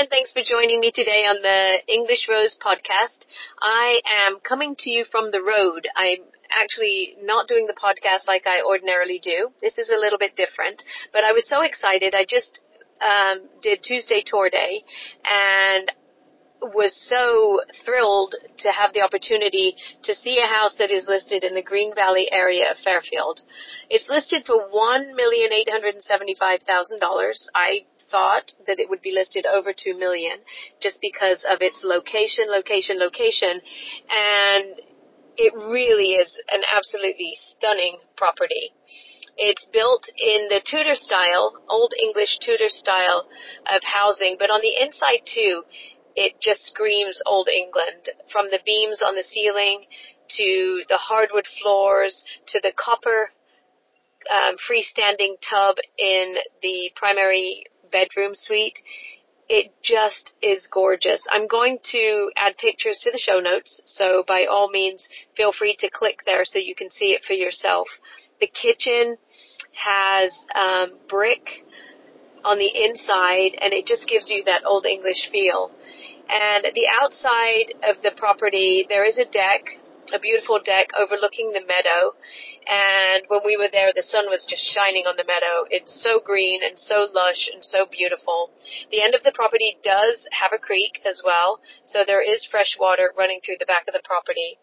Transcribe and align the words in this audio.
and 0.00 0.08
thanks 0.08 0.32
for 0.32 0.40
joining 0.42 0.80
me 0.80 0.90
today 0.90 1.28
on 1.28 1.42
the 1.42 1.76
English 1.86 2.26
Rose 2.26 2.56
podcast. 2.56 3.26
I 3.60 4.00
am 4.26 4.40
coming 4.40 4.74
to 4.78 4.88
you 4.88 5.04
from 5.04 5.30
the 5.30 5.42
road. 5.42 5.86
I'm 5.94 6.24
actually 6.50 7.16
not 7.22 7.48
doing 7.48 7.66
the 7.66 7.76
podcast 7.76 8.26
like 8.26 8.46
I 8.46 8.62
ordinarily 8.62 9.20
do. 9.22 9.50
This 9.60 9.76
is 9.76 9.90
a 9.90 10.00
little 10.00 10.18
bit 10.18 10.36
different, 10.36 10.82
but 11.12 11.22
I 11.22 11.32
was 11.32 11.46
so 11.46 11.60
excited. 11.60 12.14
I 12.14 12.24
just 12.26 12.60
um, 13.04 13.42
did 13.60 13.82
Tuesday 13.82 14.22
tour 14.24 14.48
day 14.48 14.84
and 15.30 15.92
was 16.62 16.96
so 16.96 17.60
thrilled 17.84 18.36
to 18.56 18.72
have 18.72 18.94
the 18.94 19.02
opportunity 19.02 19.76
to 20.04 20.14
see 20.14 20.40
a 20.42 20.46
house 20.46 20.76
that 20.78 20.90
is 20.90 21.04
listed 21.08 21.44
in 21.44 21.54
the 21.54 21.62
Green 21.62 21.94
Valley 21.94 22.26
area 22.32 22.70
of 22.70 22.78
Fairfield. 22.78 23.42
It's 23.90 24.08
listed 24.08 24.44
for 24.46 24.64
one 24.70 25.14
million 25.14 25.52
eight 25.52 25.68
hundred 25.70 25.92
and 25.92 26.02
seventy-five 26.02 26.62
thousand 26.62 27.00
dollars. 27.00 27.50
I 27.54 27.84
thought 28.10 28.52
that 28.66 28.80
it 28.80 28.88
would 28.90 29.02
be 29.02 29.12
listed 29.12 29.46
over 29.46 29.72
two 29.72 29.96
million 29.96 30.38
just 30.80 31.00
because 31.00 31.44
of 31.50 31.60
its 31.60 31.82
location, 31.84 32.46
location, 32.48 32.98
location, 32.98 33.60
and 34.10 34.74
it 35.36 35.54
really 35.54 36.12
is 36.20 36.38
an 36.50 36.60
absolutely 36.74 37.32
stunning 37.52 37.98
property. 38.16 38.72
It's 39.36 39.64
built 39.72 40.04
in 40.18 40.48
the 40.48 40.60
Tudor 40.64 40.96
style, 40.96 41.54
Old 41.68 41.94
English 42.02 42.38
Tudor 42.40 42.68
style 42.68 43.26
of 43.72 43.80
housing, 43.82 44.36
but 44.38 44.50
on 44.50 44.60
the 44.60 44.84
inside 44.84 45.24
too, 45.24 45.62
it 46.14 46.34
just 46.40 46.66
screams 46.66 47.22
Old 47.24 47.48
England. 47.48 48.10
From 48.30 48.46
the 48.50 48.60
beams 48.66 49.00
on 49.06 49.14
the 49.14 49.22
ceiling 49.22 49.84
to 50.36 50.82
the 50.88 50.98
hardwood 50.98 51.46
floors 51.62 52.24
to 52.48 52.60
the 52.62 52.72
copper 52.76 53.30
um, 54.30 54.56
freestanding 54.58 55.36
tub 55.40 55.76
in 55.96 56.34
the 56.62 56.90
primary 56.94 57.64
bedroom 57.90 58.32
suite. 58.34 58.78
It 59.48 59.72
just 59.82 60.34
is 60.40 60.68
gorgeous. 60.70 61.20
I'm 61.30 61.48
going 61.48 61.78
to 61.90 62.30
add 62.36 62.56
pictures 62.56 63.00
to 63.02 63.10
the 63.10 63.18
show 63.18 63.40
notes, 63.40 63.80
so 63.84 64.22
by 64.26 64.46
all 64.46 64.70
means, 64.70 65.08
feel 65.36 65.52
free 65.52 65.74
to 65.80 65.90
click 65.90 66.20
there 66.24 66.44
so 66.44 66.58
you 66.60 66.74
can 66.74 66.90
see 66.90 67.12
it 67.12 67.24
for 67.24 67.32
yourself. 67.32 67.88
The 68.40 68.46
kitchen 68.46 69.16
has 69.74 70.32
um, 70.54 70.98
brick 71.08 71.64
on 72.44 72.58
the 72.58 72.70
inside, 72.84 73.58
and 73.60 73.72
it 73.72 73.86
just 73.86 74.08
gives 74.08 74.30
you 74.30 74.44
that 74.44 74.62
old 74.64 74.86
English 74.86 75.28
feel. 75.30 75.70
And 76.28 76.64
the 76.74 76.86
outside 77.02 77.74
of 77.88 78.02
the 78.02 78.12
property, 78.16 78.86
there 78.88 79.04
is 79.04 79.18
a 79.18 79.24
deck, 79.24 79.64
a 80.12 80.18
beautiful 80.18 80.60
deck 80.62 80.90
overlooking 80.98 81.52
the 81.52 81.64
meadow. 81.66 82.14
And 82.66 83.24
when 83.28 83.40
we 83.44 83.56
were 83.56 83.70
there, 83.70 83.92
the 83.94 84.02
sun 84.02 84.26
was 84.28 84.46
just 84.48 84.62
shining 84.62 85.06
on 85.06 85.16
the 85.16 85.24
meadow. 85.24 85.64
It's 85.70 86.02
so 86.02 86.20
green 86.20 86.62
and 86.62 86.78
so 86.78 87.08
lush 87.12 87.48
and 87.52 87.64
so 87.64 87.86
beautiful. 87.90 88.50
The 88.90 89.02
end 89.02 89.14
of 89.14 89.22
the 89.22 89.32
property 89.32 89.78
does 89.82 90.26
have 90.32 90.52
a 90.52 90.58
creek 90.58 91.00
as 91.04 91.22
well, 91.24 91.60
so 91.84 92.04
there 92.04 92.22
is 92.22 92.44
fresh 92.44 92.76
water 92.78 93.12
running 93.16 93.40
through 93.44 93.56
the 93.58 93.66
back 93.66 93.88
of 93.88 93.94
the 93.94 94.04
property. 94.04 94.58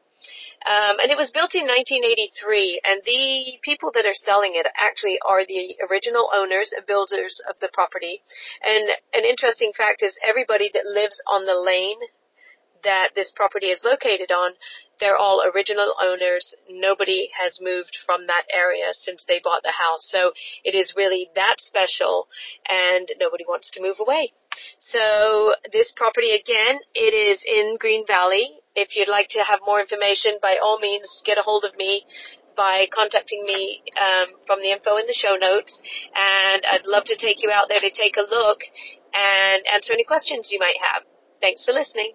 Um, 0.66 0.98
and 1.00 1.12
it 1.12 1.18
was 1.18 1.32
built 1.32 1.54
in 1.54 1.64
1983, 1.70 2.82
and 2.84 3.00
the 3.06 3.62
people 3.62 3.92
that 3.94 4.06
are 4.06 4.18
selling 4.18 4.56
it 4.56 4.68
actually 4.76 5.18
are 5.24 5.46
the 5.46 5.78
original 5.88 6.30
owners 6.34 6.74
and 6.76 6.86
builders 6.86 7.40
of 7.48 7.56
the 7.62 7.70
property. 7.72 8.24
And 8.66 8.90
an 9.14 9.24
interesting 9.24 9.72
fact 9.78 10.04
is 10.04 10.18
everybody 10.26 10.70
that 10.74 10.86
lives 10.86 11.22
on 11.30 11.46
the 11.46 11.56
lane 11.56 12.02
that 12.88 13.12
this 13.16 13.34
property 13.36 13.68
is 13.68 13.84
located 13.84 14.32
on, 14.32 14.56
they're 15.00 15.18
all 15.20 15.44
original 15.44 15.94
owners. 16.02 16.56
Nobody 16.72 17.30
has 17.36 17.60
moved 17.62 17.98
from 18.06 18.28
that 18.28 18.48
area 18.48 18.96
since 18.96 19.26
they 19.28 19.42
bought 19.44 19.62
the 19.62 19.76
house. 19.76 20.08
So 20.08 20.32
it 20.64 20.74
is 20.74 20.96
really 20.96 21.28
that 21.36 21.60
special 21.60 22.28
and 22.68 23.12
nobody 23.20 23.44
wants 23.48 23.70
to 23.72 23.82
move 23.82 23.98
away. 24.00 24.32
So 24.80 25.54
this 25.72 25.92
property 25.96 26.32
again, 26.32 26.80
it 26.96 27.14
is 27.14 27.44
in 27.46 27.76
Green 27.78 28.08
Valley. 28.08 28.56
If 28.74 28.96
you'd 28.96 29.12
like 29.12 29.30
to 29.36 29.44
have 29.44 29.60
more 29.66 29.82
information, 29.82 30.40
by 30.42 30.58
all 30.64 30.80
means, 30.80 31.22
get 31.26 31.38
a 31.38 31.44
hold 31.44 31.66
of 31.66 31.76
me 31.76 32.06
by 32.56 32.88
contacting 32.90 33.44
me 33.46 33.84
um, 34.00 34.34
from 34.48 34.60
the 34.62 34.72
info 34.72 34.98
in 34.98 35.06
the 35.06 35.14
show 35.14 35.36
notes. 35.36 35.80
And 36.16 36.64
I'd 36.66 36.88
love 36.88 37.04
to 37.06 37.18
take 37.18 37.44
you 37.44 37.52
out 37.52 37.68
there 37.70 37.82
to 37.82 37.92
take 37.92 38.16
a 38.18 38.26
look 38.26 38.62
and 39.14 39.62
answer 39.72 39.94
any 39.94 40.06
questions 40.06 40.50
you 40.52 40.60
might 40.60 40.80
have. 40.94 41.04
Thanks 41.42 41.66
for 41.66 41.74
listening. 41.74 42.14